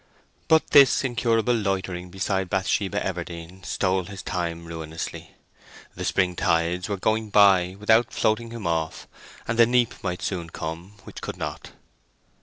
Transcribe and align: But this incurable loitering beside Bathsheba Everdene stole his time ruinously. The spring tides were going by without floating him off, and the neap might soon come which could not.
But 0.47 0.71
this 0.71 1.03
incurable 1.03 1.53
loitering 1.53 2.09
beside 2.09 2.49
Bathsheba 2.49 2.99
Everdene 3.05 3.63
stole 3.63 4.05
his 4.05 4.23
time 4.23 4.65
ruinously. 4.65 5.35
The 5.93 6.03
spring 6.03 6.35
tides 6.35 6.89
were 6.89 6.97
going 6.97 7.29
by 7.29 7.75
without 7.79 8.11
floating 8.11 8.49
him 8.49 8.65
off, 8.65 9.07
and 9.47 9.59
the 9.59 9.67
neap 9.67 9.93
might 10.03 10.23
soon 10.23 10.49
come 10.49 10.93
which 11.03 11.21
could 11.21 11.37
not. 11.37 11.69